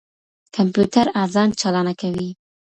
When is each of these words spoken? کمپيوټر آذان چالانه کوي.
کمپيوټر 0.55 1.05
آذان 1.23 1.49
چالانه 1.59 1.93
کوي. 2.01 2.29